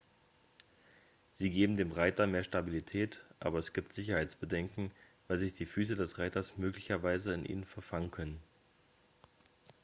sie 1.31 1.51
geben 1.51 1.77
dem 1.77 1.91
reiter 1.91 2.25
mehr 2.25 2.41
stabilität 2.41 3.23
aber 3.39 3.59
es 3.59 3.71
gibt 3.71 3.93
sicherheitsbedenken 3.93 4.89
weil 5.27 5.37
sich 5.37 5.53
die 5.53 5.67
füße 5.67 5.93
des 5.93 6.17
reiters 6.17 6.57
möglicherweise 6.57 7.33
in 7.35 7.45
ihnen 7.45 7.65
verfangen 7.65 8.09
können 8.09 8.41